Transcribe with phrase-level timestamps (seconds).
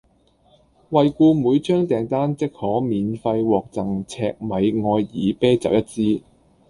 [0.89, 6.23] 惠顧每張訂單即可免費獲贈赤米愛爾啤酒一支